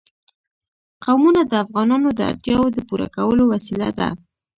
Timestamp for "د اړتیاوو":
2.15-2.73